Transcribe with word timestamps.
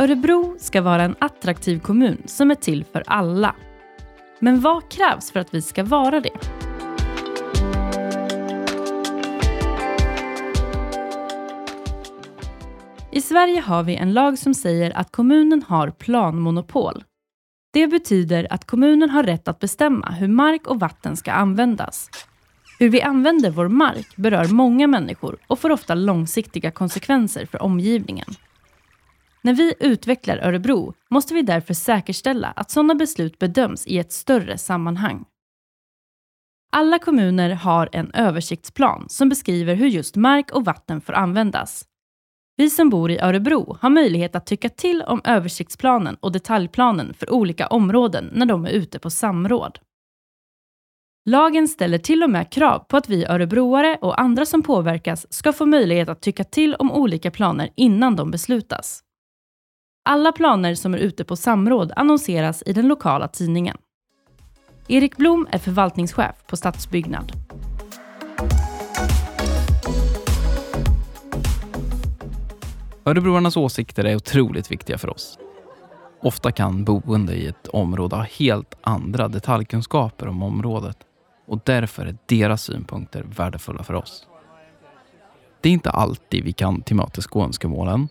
Örebro 0.00 0.56
ska 0.58 0.82
vara 0.82 1.02
en 1.02 1.16
attraktiv 1.18 1.80
kommun 1.80 2.22
som 2.26 2.50
är 2.50 2.54
till 2.54 2.84
för 2.84 3.02
alla. 3.06 3.54
Men 4.38 4.60
vad 4.60 4.90
krävs 4.90 5.30
för 5.30 5.40
att 5.40 5.54
vi 5.54 5.62
ska 5.62 5.84
vara 5.84 6.20
det? 6.20 6.38
I 13.12 13.20
Sverige 13.20 13.60
har 13.60 13.82
vi 13.82 13.96
en 13.96 14.12
lag 14.12 14.38
som 14.38 14.54
säger 14.54 14.96
att 14.96 15.12
kommunen 15.12 15.62
har 15.68 15.90
planmonopol. 15.90 17.04
Det 17.72 17.86
betyder 17.86 18.46
att 18.50 18.64
kommunen 18.64 19.10
har 19.10 19.22
rätt 19.22 19.48
att 19.48 19.58
bestämma 19.58 20.10
hur 20.10 20.28
mark 20.28 20.66
och 20.66 20.80
vatten 20.80 21.16
ska 21.16 21.32
användas. 21.32 22.08
Hur 22.78 22.88
vi 22.88 23.02
använder 23.02 23.50
vår 23.50 23.68
mark 23.68 24.16
berör 24.16 24.48
många 24.48 24.86
människor 24.86 25.36
och 25.46 25.58
får 25.58 25.70
ofta 25.70 25.94
långsiktiga 25.94 26.70
konsekvenser 26.70 27.46
för 27.46 27.62
omgivningen. 27.62 28.26
När 29.42 29.54
vi 29.54 29.74
utvecklar 29.80 30.38
Örebro 30.38 30.94
måste 31.10 31.34
vi 31.34 31.42
därför 31.42 31.74
säkerställa 31.74 32.48
att 32.56 32.70
sådana 32.70 32.94
beslut 32.94 33.38
bedöms 33.38 33.86
i 33.86 33.98
ett 33.98 34.12
större 34.12 34.58
sammanhang. 34.58 35.24
Alla 36.72 36.98
kommuner 36.98 37.50
har 37.50 37.88
en 37.92 38.10
översiktsplan 38.14 39.08
som 39.08 39.28
beskriver 39.28 39.74
hur 39.74 39.88
just 39.88 40.16
mark 40.16 40.50
och 40.50 40.64
vatten 40.64 41.00
får 41.00 41.12
användas. 41.12 41.84
Vi 42.56 42.70
som 42.70 42.90
bor 42.90 43.10
i 43.10 43.18
Örebro 43.18 43.76
har 43.80 43.90
möjlighet 43.90 44.36
att 44.36 44.46
tycka 44.46 44.68
till 44.68 45.02
om 45.02 45.20
översiktsplanen 45.24 46.16
och 46.20 46.32
detaljplanen 46.32 47.14
för 47.14 47.32
olika 47.32 47.66
områden 47.66 48.30
när 48.32 48.46
de 48.46 48.64
är 48.64 48.70
ute 48.70 48.98
på 48.98 49.10
samråd. 49.10 49.78
Lagen 51.24 51.68
ställer 51.68 51.98
till 51.98 52.22
och 52.22 52.30
med 52.30 52.52
krav 52.52 52.78
på 52.78 52.96
att 52.96 53.08
vi 53.08 53.24
örebroare 53.24 53.98
och 54.00 54.20
andra 54.20 54.46
som 54.46 54.62
påverkas 54.62 55.32
ska 55.32 55.52
få 55.52 55.66
möjlighet 55.66 56.08
att 56.08 56.22
tycka 56.22 56.44
till 56.44 56.74
om 56.74 56.92
olika 56.92 57.30
planer 57.30 57.70
innan 57.76 58.16
de 58.16 58.30
beslutas. 58.30 59.02
Alla 60.12 60.32
planer 60.32 60.74
som 60.74 60.94
är 60.94 60.98
ute 60.98 61.24
på 61.24 61.36
samråd 61.36 61.92
annonseras 61.96 62.62
i 62.66 62.72
den 62.72 62.88
lokala 62.88 63.28
tidningen. 63.28 63.76
Erik 64.88 65.16
Blom 65.16 65.46
är 65.50 65.58
förvaltningschef 65.58 66.34
på 66.46 66.56
Stadsbyggnad. 66.56 67.32
Örebroarnas 73.04 73.56
åsikter 73.56 74.04
är 74.04 74.16
otroligt 74.16 74.70
viktiga 74.70 74.98
för 74.98 75.10
oss. 75.10 75.38
Ofta 76.22 76.52
kan 76.52 76.84
boende 76.84 77.34
i 77.34 77.46
ett 77.46 77.68
område 77.68 78.16
ha 78.16 78.22
helt 78.22 78.74
andra 78.80 79.28
detaljkunskaper 79.28 80.28
om 80.28 80.42
området 80.42 80.98
och 81.46 81.60
därför 81.64 82.06
är 82.06 82.16
deras 82.26 82.62
synpunkter 82.62 83.22
värdefulla 83.36 83.82
för 83.82 83.94
oss. 83.94 84.26
Det 85.60 85.68
är 85.68 85.72
inte 85.72 85.90
alltid 85.90 86.44
vi 86.44 86.52
kan 86.52 86.82
tillmötesgå 86.82 87.44
önskemålen, 87.44 88.08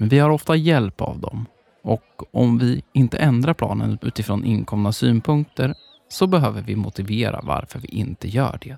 men 0.00 0.08
vi 0.08 0.18
har 0.18 0.30
ofta 0.30 0.56
hjälp 0.56 1.00
av 1.00 1.20
dem 1.20 1.46
och 1.82 2.22
om 2.32 2.58
vi 2.58 2.82
inte 2.92 3.18
ändrar 3.18 3.54
planen 3.54 3.98
utifrån 4.02 4.44
inkomna 4.44 4.92
synpunkter 4.92 5.74
så 6.08 6.26
behöver 6.26 6.62
vi 6.62 6.76
motivera 6.76 7.40
varför 7.42 7.78
vi 7.78 7.88
inte 7.88 8.28
gör 8.28 8.58
det. 8.62 8.76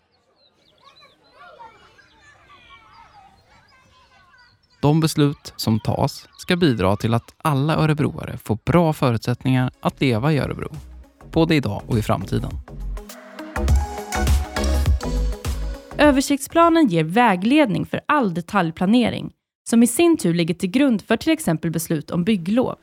De 4.80 5.00
beslut 5.00 5.52
som 5.56 5.80
tas 5.80 6.28
ska 6.38 6.56
bidra 6.56 6.96
till 6.96 7.14
att 7.14 7.34
alla 7.36 7.76
örebroare 7.76 8.38
får 8.38 8.58
bra 8.64 8.92
förutsättningar 8.92 9.70
att 9.80 10.00
leva 10.00 10.32
i 10.32 10.38
Örebro, 10.38 10.68
både 11.32 11.54
idag 11.54 11.82
och 11.86 11.98
i 11.98 12.02
framtiden. 12.02 12.50
Översiktsplanen 15.98 16.86
ger 16.86 17.04
vägledning 17.04 17.86
för 17.86 18.00
all 18.06 18.34
detaljplanering 18.34 19.32
som 19.72 19.82
i 19.82 19.86
sin 19.86 20.16
tur 20.16 20.34
ligger 20.34 20.54
till 20.54 20.70
grund 20.70 21.02
för 21.02 21.16
till 21.16 21.32
exempel 21.32 21.70
beslut 21.70 22.10
om 22.10 22.24
bygglov. 22.24 22.76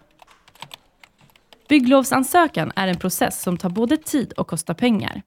Bygglovsansökan 1.68 2.72
är 2.76 2.88
en 2.88 2.98
process 2.98 3.42
som 3.42 3.58
tar 3.58 3.70
både 3.70 3.98
tid 3.98 4.34
och 4.34 4.48
kostar 4.48 4.74
pengar. 4.74 5.22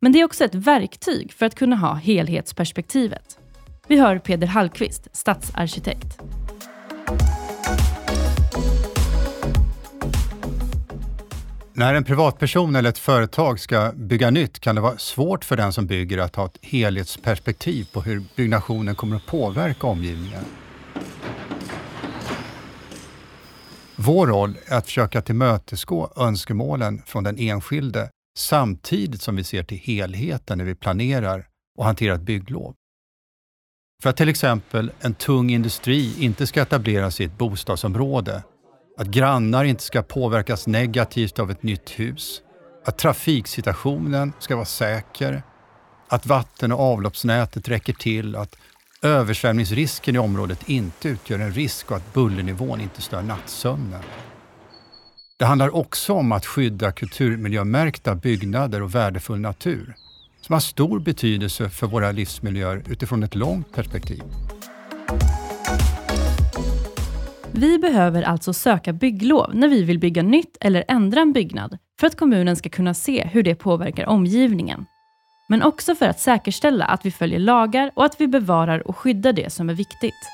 Men 0.00 0.12
det 0.12 0.20
är 0.20 0.24
också 0.24 0.44
ett 0.44 0.54
verktyg 0.54 1.32
för 1.32 1.46
att 1.46 1.54
kunna 1.54 1.76
ha 1.76 1.94
helhetsperspektivet. 1.94 3.38
Vi 3.86 3.98
hör 3.98 4.18
Peder 4.18 4.46
Hallqvist, 4.46 5.08
stadsarkitekt. 5.12 6.18
När 11.72 11.94
en 11.94 12.04
privatperson 12.04 12.76
eller 12.76 12.88
ett 12.88 12.98
företag 12.98 13.60
ska 13.60 13.92
bygga 13.94 14.30
nytt 14.30 14.60
kan 14.60 14.74
det 14.74 14.80
vara 14.80 14.98
svårt 14.98 15.44
för 15.44 15.56
den 15.56 15.72
som 15.72 15.86
bygger 15.86 16.18
att 16.18 16.36
ha 16.36 16.46
ett 16.46 16.58
helhetsperspektiv 16.62 17.86
på 17.92 18.00
hur 18.00 18.22
byggnationen 18.36 18.94
kommer 18.94 19.16
att 19.16 19.26
påverka 19.26 19.86
omgivningen. 19.86 20.44
Vår 23.98 24.26
roll 24.26 24.58
är 24.66 24.76
att 24.76 24.86
försöka 24.86 25.22
tillmötesgå 25.22 26.12
önskemålen 26.16 27.02
från 27.06 27.24
den 27.24 27.38
enskilde 27.38 28.10
samtidigt 28.38 29.22
som 29.22 29.36
vi 29.36 29.44
ser 29.44 29.62
till 29.62 29.78
helheten 29.78 30.58
när 30.58 30.64
vi 30.64 30.74
planerar 30.74 31.46
och 31.78 31.84
hanterar 31.84 32.14
ett 32.14 32.20
bygglov. 32.20 32.74
För 34.02 34.10
att 34.10 34.16
till 34.16 34.28
exempel 34.28 34.92
en 35.00 35.14
tung 35.14 35.50
industri 35.50 36.14
inte 36.18 36.46
ska 36.46 36.62
etableras 36.62 37.20
i 37.20 37.24
ett 37.24 37.38
bostadsområde, 37.38 38.42
att 38.98 39.06
grannar 39.06 39.64
inte 39.64 39.82
ska 39.82 40.02
påverkas 40.02 40.66
negativt 40.66 41.38
av 41.38 41.50
ett 41.50 41.62
nytt 41.62 41.90
hus, 41.90 42.42
att 42.84 42.98
trafiksituationen 42.98 44.32
ska 44.38 44.54
vara 44.54 44.64
säker, 44.64 45.42
att 46.08 46.26
vatten 46.26 46.72
och 46.72 46.80
avloppsnätet 46.80 47.68
räcker 47.68 47.92
till, 47.92 48.36
att 48.36 48.56
översvämningsrisken 49.02 50.16
i 50.16 50.18
området 50.18 50.68
inte 50.68 51.08
utgör 51.08 51.38
en 51.38 51.52
risk 51.52 51.90
och 51.90 51.96
att 51.96 52.14
bullernivån 52.14 52.80
inte 52.80 53.02
stör 53.02 53.22
nattsömnen. 53.22 54.02
Det 55.38 55.44
handlar 55.44 55.76
också 55.76 56.12
om 56.12 56.32
att 56.32 56.46
skydda 56.46 56.92
kulturmiljömärkta 56.92 58.14
byggnader 58.14 58.82
och 58.82 58.94
värdefull 58.94 59.40
natur 59.40 59.94
som 60.40 60.52
har 60.52 60.60
stor 60.60 61.00
betydelse 61.00 61.70
för 61.70 61.86
våra 61.86 62.12
livsmiljöer 62.12 62.82
utifrån 62.88 63.22
ett 63.22 63.34
långt 63.34 63.72
perspektiv. 63.72 64.22
Vi 67.52 67.78
behöver 67.78 68.22
alltså 68.22 68.52
söka 68.52 68.92
bygglov 68.92 69.54
när 69.54 69.68
vi 69.68 69.82
vill 69.82 69.98
bygga 69.98 70.22
nytt 70.22 70.56
eller 70.60 70.84
ändra 70.88 71.20
en 71.20 71.32
byggnad 71.32 71.78
för 72.00 72.06
att 72.06 72.16
kommunen 72.16 72.56
ska 72.56 72.68
kunna 72.68 72.94
se 72.94 73.26
hur 73.32 73.42
det 73.42 73.54
påverkar 73.54 74.06
omgivningen. 74.06 74.86
Men 75.48 75.62
också 75.62 75.94
för 75.94 76.06
att 76.06 76.20
säkerställa 76.20 76.84
att 76.84 77.06
vi 77.06 77.10
följer 77.10 77.38
lagar 77.38 77.90
och 77.94 78.04
att 78.04 78.20
vi 78.20 78.26
bevarar 78.26 78.88
och 78.88 78.96
skyddar 78.96 79.32
det 79.32 79.52
som 79.52 79.70
är 79.70 79.74
viktigt. 79.74 80.30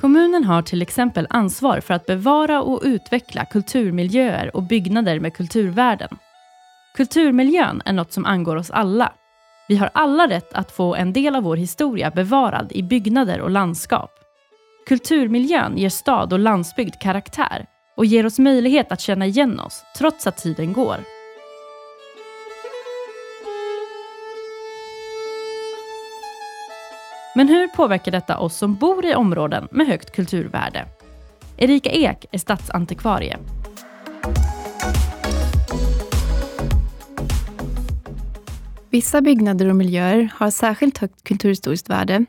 Kommunen 0.00 0.44
har 0.44 0.62
till 0.62 0.82
exempel 0.82 1.26
ansvar 1.30 1.80
för 1.80 1.94
att 1.94 2.06
bevara 2.06 2.62
och 2.62 2.80
utveckla 2.84 3.44
kulturmiljöer 3.44 4.56
och 4.56 4.62
byggnader 4.62 5.20
med 5.20 5.34
kulturvärden. 5.34 6.18
Kulturmiljön 6.96 7.82
är 7.84 7.92
något 7.92 8.12
som 8.12 8.24
angår 8.24 8.56
oss 8.56 8.70
alla. 8.70 9.12
Vi 9.68 9.76
har 9.76 9.90
alla 9.94 10.28
rätt 10.28 10.52
att 10.52 10.72
få 10.72 10.94
en 10.94 11.12
del 11.12 11.36
av 11.36 11.42
vår 11.42 11.56
historia 11.56 12.10
bevarad 12.10 12.72
i 12.72 12.82
byggnader 12.82 13.40
och 13.40 13.50
landskap. 13.50 14.10
Kulturmiljön 14.86 15.78
ger 15.78 15.88
stad 15.88 16.32
och 16.32 16.38
landsbygd 16.38 17.00
karaktär 17.00 17.66
och 18.00 18.06
ger 18.06 18.26
oss 18.26 18.38
möjlighet 18.38 18.92
att 18.92 19.00
känna 19.00 19.26
igen 19.26 19.60
oss 19.60 19.84
trots 19.96 20.26
att 20.26 20.36
tiden 20.36 20.72
går. 20.72 20.96
Men 27.36 27.48
hur 27.48 27.68
påverkar 27.68 28.12
detta 28.12 28.38
oss 28.38 28.56
som 28.56 28.74
bor 28.74 29.04
i 29.06 29.14
områden 29.14 29.68
med 29.70 29.86
högt 29.86 30.12
kulturvärde? 30.12 30.86
Erika 31.56 31.90
Ek 31.90 32.26
är 32.30 32.38
stadsantikvarie. 32.38 33.38
Vissa 38.90 39.20
byggnader 39.20 39.66
och 39.66 39.76
miljöer 39.76 40.32
har 40.34 40.50
särskilt 40.50 40.98
högt 40.98 41.24
kulturhistoriskt 41.24 41.90
värde. 41.90 42.24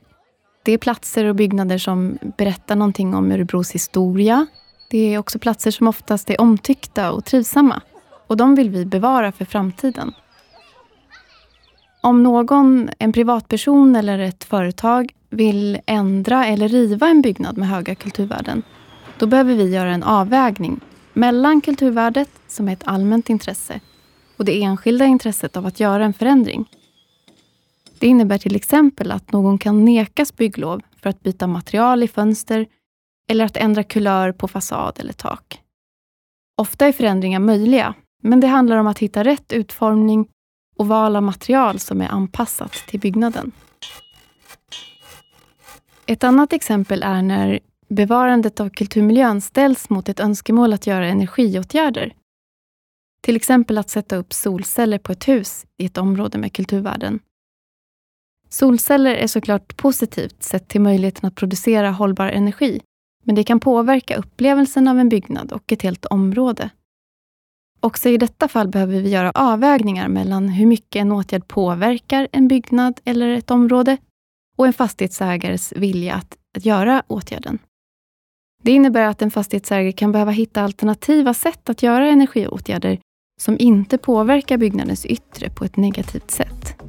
Det 0.64 0.72
är 0.72 0.78
platser 0.78 1.26
och 1.26 1.36
byggnader 1.36 1.78
som 1.78 2.18
berättar 2.38 2.76
någonting 2.76 3.16
om 3.16 3.32
Örebros 3.32 3.72
historia. 3.72 4.48
Det 4.92 5.14
är 5.14 5.18
också 5.18 5.40
platser 5.40 5.72
som 5.72 5.88
oftast 5.88 6.30
är 6.30 6.42
omtyckta 6.42 7.12
och 7.12 7.26
trivsamma. 7.26 7.82
Och 8.28 8.38
de 8.38 8.56
vill 8.56 8.70
vi 8.70 8.86
bevara 8.86 9.32
för 9.32 9.46
framtiden. 9.46 10.14
Om 12.02 12.24
någon, 12.24 12.90
en 13.00 13.14
privatperson 13.14 13.96
eller 13.96 14.20
ett 14.20 14.44
företag 14.44 15.12
vill 15.30 15.80
ändra 15.86 16.46
eller 16.46 16.68
riva 16.68 17.08
en 17.08 17.22
byggnad 17.22 17.58
med 17.58 17.70
höga 17.70 17.96
kulturvärden, 17.96 18.64
då 19.20 19.28
behöver 19.28 19.56
vi 19.56 19.74
göra 19.74 19.92
en 19.94 20.04
avvägning 20.04 20.80
mellan 21.14 21.62
kulturvärdet, 21.62 22.30
som 22.48 22.68
är 22.68 22.74
ett 22.74 22.88
allmänt 22.88 23.30
intresse, 23.30 23.80
och 24.38 24.46
det 24.46 24.64
enskilda 24.64 25.06
intresset 25.06 25.58
av 25.58 25.66
att 25.66 25.80
göra 25.80 26.06
en 26.06 26.14
förändring. 26.14 26.70
Det 28.00 28.08
innebär 28.08 28.38
till 28.38 28.56
exempel 28.56 29.12
att 29.12 29.32
någon 29.32 29.58
kan 29.58 29.86
nekas 29.86 30.36
bygglov 30.36 30.82
för 31.02 31.10
att 31.10 31.24
byta 31.24 31.48
material 31.48 32.04
i 32.04 32.08
fönster 32.08 32.68
eller 33.32 33.46
att 33.46 33.58
ändra 33.58 33.84
kulör 33.84 34.32
på 34.32 34.48
fasad 34.48 35.00
eller 35.00 35.14
tak. 35.14 35.62
Ofta 36.58 36.88
är 36.88 36.92
förändringar 36.92 37.40
möjliga, 37.40 37.94
men 38.24 38.40
det 38.40 38.48
handlar 38.48 38.78
om 38.78 38.88
att 38.88 39.00
hitta 39.00 39.24
rätt 39.24 39.54
utformning 39.54 40.28
och 40.78 40.88
val 40.88 41.16
av 41.16 41.24
material 41.24 41.80
som 41.80 42.02
är 42.02 42.08
anpassat 42.08 42.72
till 42.72 43.00
byggnaden. 43.00 43.52
Ett 46.06 46.24
annat 46.24 46.54
exempel 46.54 47.04
är 47.04 47.22
när 47.22 47.60
bevarandet 47.90 48.60
av 48.60 48.70
kulturmiljön 48.70 49.42
ställs 49.42 49.90
mot 49.90 50.10
ett 50.10 50.20
önskemål 50.20 50.74
att 50.74 50.88
göra 50.88 51.08
energiåtgärder. 51.08 52.14
Till 53.24 53.36
exempel 53.36 53.78
att 53.78 53.90
sätta 53.90 54.16
upp 54.16 54.34
solceller 54.34 54.98
på 54.98 55.12
ett 55.12 55.28
hus 55.28 55.66
i 55.78 55.86
ett 55.86 55.98
område 55.98 56.38
med 56.38 56.54
kulturvärden. 56.54 57.20
Solceller 58.50 59.16
är 59.16 59.28
såklart 59.28 59.78
positivt 59.78 60.44
sett 60.44 60.68
till 60.68 60.82
möjligheten 60.82 61.28
att 61.28 61.36
producera 61.36 61.92
hållbar 61.92 62.28
energi, 62.28 62.82
men 63.24 63.36
det 63.36 63.44
kan 63.44 63.60
påverka 63.60 64.16
upplevelsen 64.16 64.88
av 64.88 65.00
en 65.00 65.10
byggnad 65.10 65.52
och 65.52 65.72
ett 65.72 65.82
helt 65.82 66.06
område. 66.06 66.70
Också 67.80 68.10
i 68.10 68.18
detta 68.18 68.48
fall 68.48 68.68
behöver 68.68 69.02
vi 69.02 69.10
göra 69.10 69.32
avvägningar 69.32 70.08
mellan 70.08 70.50
hur 70.50 70.66
mycket 70.66 71.02
en 71.02 71.12
åtgärd 71.12 71.48
påverkar 71.48 72.28
en 72.32 72.48
byggnad 72.48 73.00
eller 73.06 73.30
ett 73.30 73.52
område 73.52 73.98
och 74.58 74.68
en 74.68 74.74
fastighetsägares 74.74 75.74
vilja 75.76 76.16
att, 76.16 76.38
att 76.58 76.66
göra 76.66 77.04
åtgärden. 77.08 77.60
Det 78.64 78.72
innebär 78.72 79.02
att 79.02 79.22
en 79.22 79.32
fastighetsägare 79.32 79.92
kan 79.92 80.12
behöva 80.12 80.32
hitta 80.32 80.62
alternativa 80.62 81.34
sätt 81.34 81.70
att 81.70 81.84
göra 81.84 82.08
energiåtgärder 82.08 83.00
som 83.42 83.58
inte 83.60 83.98
påverkar 83.98 84.58
byggnadens 84.58 85.06
yttre 85.06 85.50
på 85.50 85.66
ett 85.66 85.78
negativt 85.78 86.32
sätt. 86.32 86.81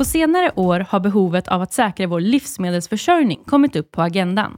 På 0.00 0.04
senare 0.04 0.52
år 0.56 0.86
har 0.88 1.00
behovet 1.00 1.48
av 1.48 1.62
att 1.62 1.72
säkra 1.72 2.06
vår 2.06 2.20
livsmedelsförsörjning 2.20 3.44
kommit 3.46 3.76
upp 3.76 3.90
på 3.90 4.02
agendan. 4.02 4.56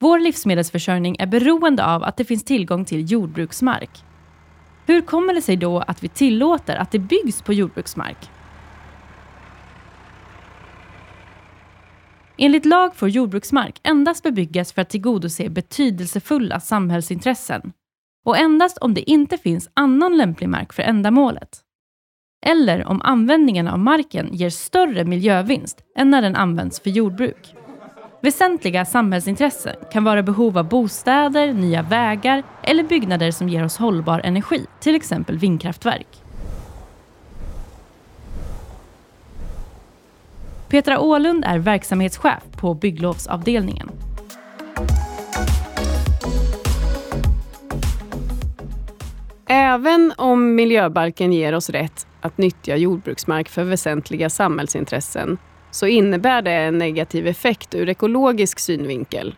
Vår 0.00 0.18
livsmedelsförsörjning 0.18 1.16
är 1.18 1.26
beroende 1.26 1.86
av 1.86 2.02
att 2.02 2.16
det 2.16 2.24
finns 2.24 2.44
tillgång 2.44 2.84
till 2.84 3.12
jordbruksmark. 3.12 4.04
Hur 4.86 5.00
kommer 5.00 5.34
det 5.34 5.42
sig 5.42 5.56
då 5.56 5.78
att 5.78 6.02
vi 6.02 6.08
tillåter 6.08 6.76
att 6.76 6.90
det 6.90 6.98
byggs 6.98 7.42
på 7.42 7.52
jordbruksmark? 7.52 8.30
Enligt 12.38 12.64
lag 12.64 12.96
får 12.96 13.08
jordbruksmark 13.08 13.80
endast 13.82 14.22
bebyggas 14.22 14.72
för 14.72 14.82
att 14.82 14.90
tillgodose 14.90 15.48
betydelsefulla 15.48 16.60
samhällsintressen 16.60 17.72
och 18.24 18.38
endast 18.38 18.78
om 18.78 18.94
det 18.94 19.10
inte 19.10 19.38
finns 19.38 19.70
annan 19.74 20.16
lämplig 20.16 20.48
mark 20.48 20.72
för 20.72 20.82
ändamålet. 20.82 21.64
Eller 22.46 22.86
om 22.86 23.02
användningen 23.02 23.68
av 23.68 23.78
marken 23.78 24.28
ger 24.32 24.50
större 24.50 25.04
miljövinst 25.04 25.78
än 25.96 26.10
när 26.10 26.22
den 26.22 26.36
används 26.36 26.80
för 26.80 26.90
jordbruk. 26.90 27.54
Väsentliga 28.22 28.84
samhällsintressen 28.84 29.76
kan 29.92 30.04
vara 30.04 30.22
behov 30.22 30.58
av 30.58 30.68
bostäder, 30.68 31.52
nya 31.52 31.82
vägar 31.82 32.42
eller 32.62 32.82
byggnader 32.84 33.30
som 33.30 33.48
ger 33.48 33.64
oss 33.64 33.76
hållbar 33.76 34.20
energi, 34.24 34.66
till 34.80 34.96
exempel 34.96 35.38
vindkraftverk. 35.38 36.06
Petra 40.68 41.00
Ålund 41.00 41.44
är 41.44 41.58
verksamhetschef 41.58 42.42
på 42.56 42.74
bygglovsavdelningen. 42.74 43.90
Även 49.46 50.12
om 50.16 50.54
miljöbalken 50.54 51.32
ger 51.32 51.54
oss 51.54 51.70
rätt 51.70 52.06
att 52.22 52.38
nyttja 52.38 52.76
jordbruksmark 52.76 53.48
för 53.48 53.64
väsentliga 53.64 54.30
samhällsintressen 54.30 55.38
så 55.70 55.86
innebär 55.86 56.42
det 56.42 56.52
en 56.52 56.78
negativ 56.78 57.26
effekt 57.26 57.74
ur 57.74 57.88
ekologisk 57.88 58.58
synvinkel. 58.58 59.34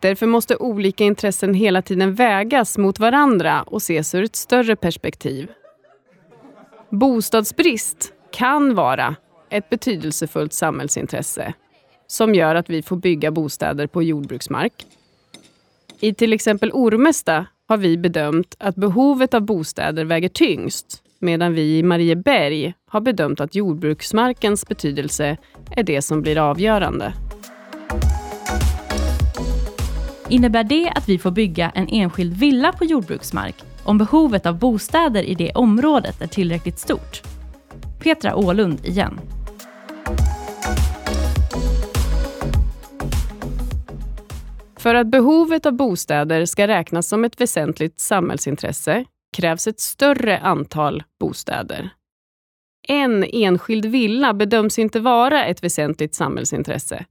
Därför 0.00 0.26
måste 0.26 0.56
olika 0.56 1.04
intressen 1.04 1.54
hela 1.54 1.82
tiden 1.82 2.14
vägas 2.14 2.78
mot 2.78 2.98
varandra 2.98 3.62
och 3.62 3.76
ses 3.76 4.14
ur 4.14 4.24
ett 4.24 4.36
större 4.36 4.76
perspektiv. 4.76 5.50
Bostadsbrist 6.90 8.12
kan 8.32 8.74
vara 8.74 9.16
ett 9.50 9.70
betydelsefullt 9.70 10.52
samhällsintresse 10.52 11.54
som 12.06 12.34
gör 12.34 12.54
att 12.54 12.70
vi 12.70 12.82
får 12.82 12.96
bygga 12.96 13.30
bostäder 13.30 13.86
på 13.86 14.02
jordbruksmark. 14.02 14.86
I 16.00 16.14
till 16.14 16.32
exempel 16.32 16.72
Ormesta 16.72 17.46
har 17.68 17.76
vi 17.76 17.98
bedömt 17.98 18.56
att 18.58 18.76
behovet 18.76 19.34
av 19.34 19.42
bostäder 19.42 20.04
väger 20.04 20.28
tyngst 20.28 21.02
medan 21.22 21.54
vi 21.54 21.78
i 21.78 21.82
Marieberg 21.82 22.74
har 22.86 23.00
bedömt 23.00 23.40
att 23.40 23.54
jordbruksmarkens 23.54 24.68
betydelse 24.68 25.36
är 25.70 25.82
det 25.82 26.02
som 26.02 26.22
blir 26.22 26.38
avgörande. 26.38 27.12
Innebär 30.28 30.64
det 30.64 30.88
att 30.88 31.08
vi 31.08 31.18
får 31.18 31.30
bygga 31.30 31.70
en 31.74 31.88
enskild 31.88 32.34
villa 32.34 32.72
på 32.72 32.84
jordbruksmark 32.84 33.54
om 33.84 33.98
behovet 33.98 34.46
av 34.46 34.58
bostäder 34.58 35.22
i 35.22 35.34
det 35.34 35.52
området 35.52 36.22
är 36.22 36.26
tillräckligt 36.26 36.78
stort? 36.78 37.22
Petra 38.02 38.36
Ålund 38.36 38.86
igen. 38.86 39.20
För 44.76 44.94
att 44.94 45.06
behovet 45.06 45.66
av 45.66 45.72
bostäder 45.72 46.44
ska 46.44 46.68
räknas 46.68 47.08
som 47.08 47.24
ett 47.24 47.40
väsentligt 47.40 48.00
samhällsintresse 48.00 49.04
krävs 49.32 49.66
ett 49.66 49.80
större 49.80 50.38
antal 50.38 51.02
bostäder. 51.20 51.90
En 52.88 53.24
enskild 53.24 53.86
villa 53.86 54.34
bedöms 54.34 54.78
inte 54.78 55.00
vara 55.00 55.44
ett 55.44 55.64
väsentligt 55.64 56.14
samhällsintresse. 56.14 57.04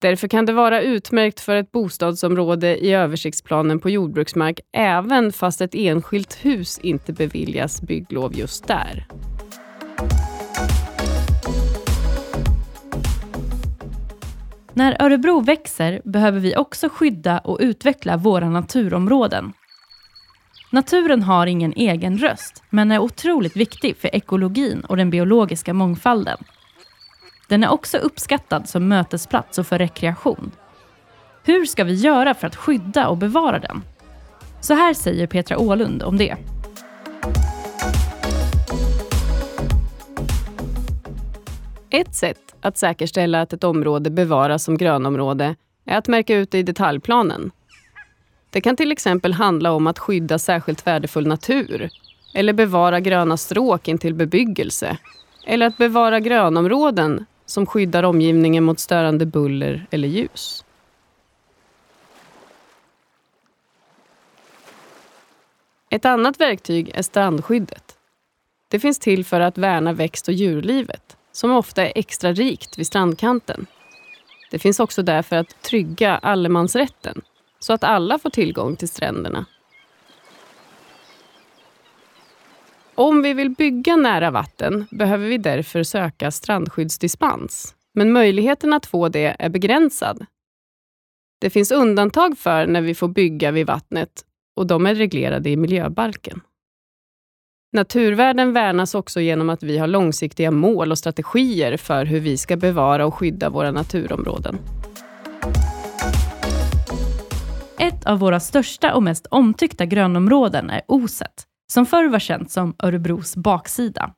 Därför 0.00 0.28
kan 0.28 0.46
det 0.46 0.52
vara 0.52 0.82
utmärkt 0.82 1.40
för 1.40 1.56
ett 1.56 1.72
bostadsområde 1.72 2.84
i 2.84 2.92
översiktsplanen 2.92 3.78
på 3.78 3.90
jordbruksmark 3.90 4.60
även 4.72 5.32
fast 5.32 5.60
ett 5.60 5.74
enskilt 5.74 6.44
hus 6.44 6.78
inte 6.78 7.12
beviljas 7.12 7.82
bygglov 7.82 8.36
just 8.36 8.66
där. 8.66 9.06
När 14.72 15.02
Örebro 15.02 15.40
växer 15.40 16.00
behöver 16.04 16.40
vi 16.40 16.56
också 16.56 16.88
skydda 16.88 17.38
och 17.38 17.58
utveckla 17.60 18.16
våra 18.16 18.50
naturområden. 18.50 19.52
Naturen 20.70 21.22
har 21.22 21.46
ingen 21.46 21.72
egen 21.76 22.18
röst, 22.18 22.62
men 22.70 22.92
är 22.92 22.98
otroligt 22.98 23.56
viktig 23.56 23.96
för 23.96 24.14
ekologin 24.16 24.80
och 24.80 24.96
den 24.96 25.10
biologiska 25.10 25.74
mångfalden. 25.74 26.38
Den 27.48 27.64
är 27.64 27.68
också 27.68 27.98
uppskattad 27.98 28.68
som 28.68 28.88
mötesplats 28.88 29.58
och 29.58 29.66
för 29.66 29.78
rekreation. 29.78 30.50
Hur 31.44 31.64
ska 31.64 31.84
vi 31.84 31.94
göra 31.94 32.34
för 32.34 32.46
att 32.46 32.56
skydda 32.56 33.08
och 33.08 33.16
bevara 33.16 33.58
den? 33.58 33.82
Så 34.60 34.74
här 34.74 34.94
säger 34.94 35.26
Petra 35.26 35.58
Ålund 35.58 36.02
om 36.02 36.18
det. 36.18 36.36
Ett 41.90 42.14
sätt 42.14 42.54
att 42.60 42.78
säkerställa 42.78 43.40
att 43.40 43.52
ett 43.52 43.64
område 43.64 44.10
bevaras 44.10 44.64
som 44.64 44.76
grönområde 44.76 45.56
är 45.86 45.98
att 45.98 46.08
märka 46.08 46.36
ut 46.36 46.50
det 46.50 46.58
i 46.58 46.62
detaljplanen. 46.62 47.50
Det 48.50 48.60
kan 48.60 48.76
till 48.76 48.92
exempel 48.92 49.32
handla 49.32 49.72
om 49.72 49.86
att 49.86 49.98
skydda 49.98 50.38
särskilt 50.38 50.86
värdefull 50.86 51.26
natur 51.26 51.90
eller 52.34 52.52
bevara 52.52 53.00
gröna 53.00 53.36
stråk 53.36 53.88
intill 53.88 54.14
bebyggelse 54.14 54.98
eller 55.46 55.66
att 55.66 55.76
bevara 55.76 56.20
grönområden 56.20 57.26
som 57.46 57.66
skyddar 57.66 58.02
omgivningen 58.02 58.64
mot 58.64 58.80
störande 58.80 59.26
buller 59.26 59.86
eller 59.90 60.08
ljus. 60.08 60.64
Ett 65.90 66.04
annat 66.04 66.40
verktyg 66.40 66.90
är 66.94 67.02
strandskyddet. 67.02 67.96
Det 68.68 68.80
finns 68.80 68.98
till 68.98 69.24
för 69.24 69.40
att 69.40 69.58
värna 69.58 69.92
växt 69.92 70.28
och 70.28 70.34
djurlivet 70.34 71.16
som 71.32 71.50
ofta 71.50 71.82
är 71.82 71.92
extra 71.94 72.32
rikt 72.32 72.78
vid 72.78 72.86
strandkanten. 72.86 73.66
Det 74.50 74.58
finns 74.58 74.80
också 74.80 75.02
där 75.02 75.22
för 75.22 75.36
att 75.36 75.62
trygga 75.62 76.18
allemansrätten 76.18 77.22
så 77.58 77.72
att 77.72 77.84
alla 77.84 78.18
får 78.18 78.30
tillgång 78.30 78.76
till 78.76 78.88
stränderna. 78.88 79.46
Om 82.94 83.22
vi 83.22 83.34
vill 83.34 83.50
bygga 83.50 83.96
nära 83.96 84.30
vatten 84.30 84.86
behöver 84.90 85.28
vi 85.28 85.38
därför 85.38 85.82
söka 85.82 86.30
strandskyddsdispens. 86.30 87.74
Men 87.94 88.12
möjligheten 88.12 88.72
att 88.72 88.86
få 88.86 89.08
det 89.08 89.36
är 89.38 89.48
begränsad. 89.48 90.26
Det 91.40 91.50
finns 91.50 91.72
undantag 91.72 92.38
för 92.38 92.66
när 92.66 92.80
vi 92.80 92.94
får 92.94 93.08
bygga 93.08 93.50
vid 93.50 93.66
vattnet 93.66 94.24
och 94.56 94.66
de 94.66 94.86
är 94.86 94.94
reglerade 94.94 95.50
i 95.50 95.56
miljöbalken. 95.56 96.40
Naturvärden 97.72 98.52
värnas 98.52 98.94
också 98.94 99.20
genom 99.20 99.50
att 99.50 99.62
vi 99.62 99.78
har 99.78 99.86
långsiktiga 99.86 100.50
mål 100.50 100.90
och 100.90 100.98
strategier 100.98 101.76
för 101.76 102.04
hur 102.04 102.20
vi 102.20 102.36
ska 102.38 102.56
bevara 102.56 103.06
och 103.06 103.14
skydda 103.14 103.50
våra 103.50 103.70
naturområden. 103.70 104.58
Ett 107.80 108.06
av 108.06 108.18
våra 108.18 108.40
största 108.40 108.94
och 108.94 109.02
mest 109.02 109.26
omtyckta 109.26 109.86
grönområden 109.86 110.70
är 110.70 110.82
Oset, 110.88 111.46
som 111.72 111.86
förr 111.86 112.08
var 112.08 112.18
känt 112.18 112.50
som 112.50 112.74
Örebros 112.78 113.36
baksida. 113.36 114.14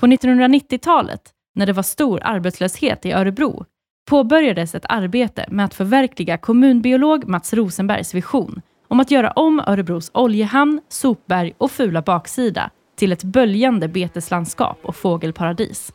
På 0.00 0.06
1990-talet, 0.06 1.20
när 1.54 1.66
det 1.66 1.72
var 1.72 1.82
stor 1.82 2.20
arbetslöshet 2.22 3.06
i 3.06 3.12
Örebro, 3.12 3.64
påbörjades 4.10 4.74
ett 4.74 4.84
arbete 4.88 5.46
med 5.50 5.64
att 5.64 5.74
förverkliga 5.74 6.38
kommunbiolog 6.38 7.28
Mats 7.28 7.54
Rosenbergs 7.54 8.14
vision 8.14 8.62
om 8.88 9.00
att 9.00 9.10
göra 9.10 9.30
om 9.30 9.60
Örebros 9.60 10.10
oljehamn, 10.14 10.80
sopberg 10.88 11.52
och 11.58 11.70
fula 11.70 12.02
baksida 12.02 12.70
till 12.96 13.12
ett 13.12 13.24
böljande 13.24 13.88
beteslandskap 13.88 14.78
och 14.82 14.96
fågelparadis. 14.96 15.92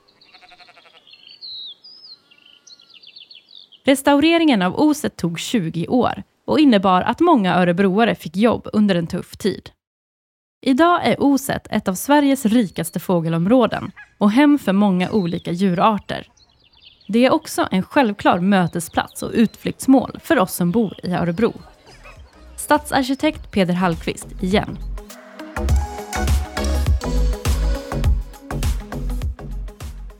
Restaureringen 3.85 4.61
av 4.61 4.79
Oset 4.79 5.17
tog 5.17 5.39
20 5.39 5.87
år 5.87 6.23
och 6.49 6.59
innebar 6.59 7.01
att 7.01 7.19
många 7.19 7.55
örebroare 7.55 8.15
fick 8.15 8.37
jobb 8.37 8.67
under 8.73 8.95
en 8.95 9.07
tuff 9.07 9.37
tid. 9.37 9.69
Idag 10.65 11.07
är 11.07 11.23
Oset 11.23 11.67
ett 11.69 11.87
av 11.87 11.93
Sveriges 11.93 12.45
rikaste 12.45 12.99
fågelområden 12.99 13.91
och 14.17 14.31
hem 14.31 14.59
för 14.59 14.73
många 14.73 15.11
olika 15.11 15.51
djurarter. 15.51 16.27
Det 17.07 17.25
är 17.25 17.33
också 17.33 17.67
en 17.71 17.83
självklar 17.83 18.39
mötesplats 18.39 19.23
och 19.23 19.31
utflyktsmål 19.33 20.19
för 20.23 20.39
oss 20.39 20.53
som 20.53 20.71
bor 20.71 20.99
i 21.03 21.11
Örebro. 21.11 21.53
Stadsarkitekt 22.57 23.51
Peder 23.51 23.73
Hallqvist 23.73 24.27
igen. 24.41 24.77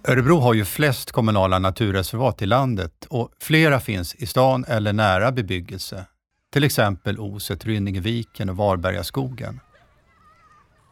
Örebro 0.07 0.39
har 0.39 0.53
ju 0.53 0.65
flest 0.65 1.11
kommunala 1.11 1.59
naturreservat 1.59 2.41
i 2.41 2.45
landet 2.45 3.05
och 3.09 3.29
flera 3.39 3.79
finns 3.79 4.15
i 4.15 4.25
stan 4.25 4.65
eller 4.67 4.93
nära 4.93 5.31
bebyggelse. 5.31 6.05
Till 6.51 6.63
exempel 6.63 7.19
Oset, 7.19 7.65
Rynningeviken 7.65 8.49
och 8.49 8.57
Varbergaskogen. 8.57 9.59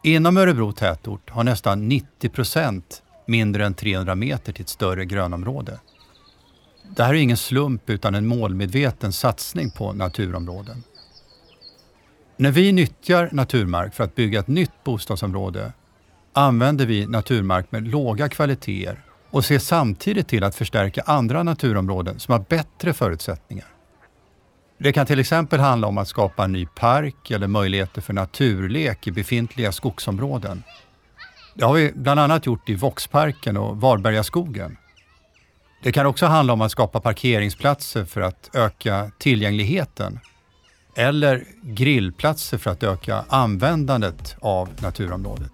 Inom 0.04 0.36
Örebro 0.36 0.72
tätort 0.72 1.30
har 1.30 1.44
nästan 1.44 1.88
90 1.88 2.28
procent 2.28 3.02
mindre 3.26 3.66
än 3.66 3.74
300 3.74 4.14
meter 4.14 4.52
till 4.52 4.62
ett 4.62 4.68
större 4.68 5.04
grönområde. 5.04 5.80
Det 6.96 7.04
här 7.04 7.14
är 7.14 7.18
ingen 7.18 7.36
slump 7.36 7.90
utan 7.90 8.14
en 8.14 8.26
målmedveten 8.26 9.12
satsning 9.12 9.70
på 9.70 9.92
naturområden. 9.92 10.82
När 12.36 12.50
vi 12.50 12.72
nyttjar 12.72 13.28
naturmark 13.32 13.94
för 13.94 14.04
att 14.04 14.14
bygga 14.14 14.40
ett 14.40 14.48
nytt 14.48 14.84
bostadsområde 14.84 15.72
använder 16.32 16.86
vi 16.86 17.06
naturmark 17.06 17.72
med 17.72 17.88
låga 17.88 18.28
kvaliteter 18.28 19.04
och 19.30 19.44
ser 19.44 19.58
samtidigt 19.58 20.28
till 20.28 20.44
att 20.44 20.54
förstärka 20.54 21.02
andra 21.06 21.42
naturområden 21.42 22.18
som 22.18 22.32
har 22.32 22.44
bättre 22.48 22.92
förutsättningar. 22.92 23.77
Det 24.80 24.92
kan 24.92 25.06
till 25.06 25.20
exempel 25.20 25.60
handla 25.60 25.86
om 25.86 25.98
att 25.98 26.08
skapa 26.08 26.44
en 26.44 26.52
ny 26.52 26.66
park 26.66 27.30
eller 27.30 27.46
möjligheter 27.46 28.00
för 28.00 28.12
naturlek 28.12 29.06
i 29.06 29.12
befintliga 29.12 29.72
skogsområden. 29.72 30.62
Det 31.54 31.64
har 31.64 31.74
vi 31.74 31.92
bland 31.94 32.20
annat 32.20 32.46
gjort 32.46 32.68
i 32.68 32.74
Voxparken 32.74 33.56
och 33.56 33.80
Varbergaskogen. 33.80 34.76
Det 35.82 35.92
kan 35.92 36.06
också 36.06 36.26
handla 36.26 36.52
om 36.52 36.60
att 36.60 36.72
skapa 36.72 37.00
parkeringsplatser 37.00 38.04
för 38.04 38.20
att 38.20 38.50
öka 38.54 39.10
tillgängligheten 39.18 40.20
eller 40.96 41.44
grillplatser 41.62 42.58
för 42.58 42.70
att 42.70 42.82
öka 42.82 43.24
användandet 43.28 44.36
av 44.40 44.68
naturområdet. 44.82 45.52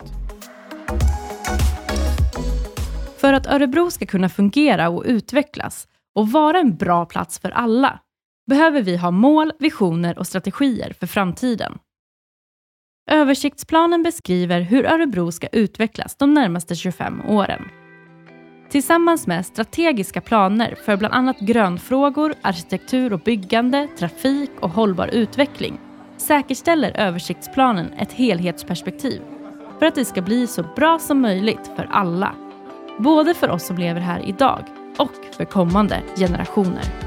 För 3.16 3.33
att 3.33 3.47
Örebro 3.47 3.90
ska 3.90 4.07
kunna 4.07 4.28
fungera 4.28 4.88
och 4.88 5.02
utvecklas 5.07 5.87
och 6.14 6.33
vara 6.33 6.59
en 6.59 6.76
bra 6.76 7.07
plats 7.07 7.38
för 7.38 7.50
alla 7.50 8.00
behöver 8.46 8.82
vi 8.82 8.96
ha 8.96 9.10
mål, 9.10 9.52
visioner 9.58 10.18
och 10.18 10.26
strategier 10.26 10.92
för 11.00 11.06
framtiden. 11.06 11.78
Översiktsplanen 13.10 14.02
beskriver 14.02 14.60
hur 14.60 14.86
Örebro 14.86 15.32
ska 15.32 15.46
utvecklas 15.46 16.16
de 16.16 16.34
närmaste 16.34 16.74
25 16.74 17.20
åren. 17.20 17.62
Tillsammans 18.70 19.26
med 19.26 19.46
strategiska 19.46 20.20
planer 20.20 20.74
för 20.84 20.96
bland 20.96 21.14
annat 21.14 21.40
grönfrågor, 21.40 22.34
arkitektur 22.42 23.12
och 23.12 23.20
byggande, 23.20 23.88
trafik 23.98 24.50
och 24.60 24.70
hållbar 24.70 25.08
utveckling 25.08 25.78
säkerställer 26.16 26.90
översiktsplanen 26.96 27.92
ett 27.92 28.12
helhetsperspektiv 28.12 29.22
för 29.78 29.86
att 29.86 29.94
det 29.94 30.04
ska 30.04 30.22
bli 30.22 30.46
så 30.46 30.62
bra 30.76 30.98
som 30.98 31.20
möjligt 31.20 31.70
för 31.76 31.88
alla. 31.90 32.34
Både 32.98 33.34
för 33.34 33.50
oss 33.50 33.66
som 33.66 33.78
lever 33.78 34.00
här 34.00 34.28
idag 34.28 34.64
och 34.98 35.34
för 35.36 35.44
kommande 35.44 36.02
generationer. 36.16 37.03